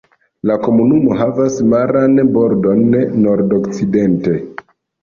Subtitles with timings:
[0.51, 2.85] La komunumo havas maran bordon
[3.29, 4.41] nordokcidente.